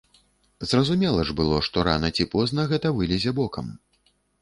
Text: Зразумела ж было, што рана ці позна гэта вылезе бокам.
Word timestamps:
Зразумела 0.71 1.27
ж 1.31 1.35
было, 1.43 1.59
што 1.69 1.85
рана 1.89 2.09
ці 2.15 2.29
позна 2.35 2.69
гэта 2.75 2.97
вылезе 2.99 3.39
бокам. 3.45 3.73